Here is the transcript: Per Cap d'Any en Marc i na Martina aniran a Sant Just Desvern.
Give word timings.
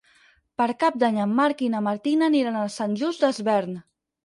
Per 0.61 0.65
Cap 0.83 0.97
d'Any 1.03 1.19
en 1.25 1.35
Marc 1.41 1.61
i 1.67 1.69
na 1.75 1.83
Martina 1.89 2.31
aniran 2.33 2.59
a 2.65 2.65
Sant 2.79 2.99
Just 3.05 3.29
Desvern. 3.29 3.81